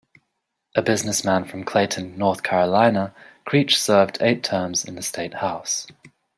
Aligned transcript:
A 0.73 0.81
businessman 0.81 1.45
from 1.45 1.63
Clayton, 1.63 2.17
North 2.17 2.41
Carolina, 2.41 3.13
Creech 3.45 3.79
served 3.79 4.17
eight 4.19 4.43
terms 4.43 4.83
in 4.83 4.95
the 4.95 5.03
state 5.03 5.35
House. 5.35 5.85